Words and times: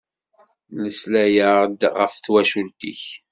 Melslay-aɣ-d 0.79 1.81
ɣef 1.99 2.13
twacult-ik! 2.17 3.03